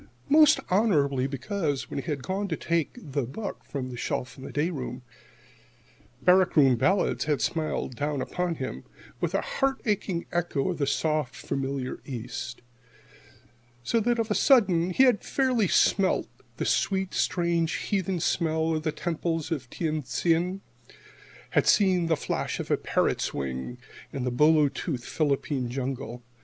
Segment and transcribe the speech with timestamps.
[0.29, 4.43] Most honorably, because, when he had gone to take the book from its shelf in
[4.43, 5.03] the day room,
[6.23, 8.83] "Barrack Room Ballads"[68 1] had smiled down upon him
[9.19, 12.63] with a heart aching echo of the soft, familiar East;
[13.83, 16.27] so that of a sudden he had fairly smelt
[16.57, 20.61] the sweet, strange, heathen smell of the temples in Tien Tsin
[21.51, 23.77] had seen the flash of a parrot's wing
[24.11, 26.23] in the bolo toothed Philippine jungle.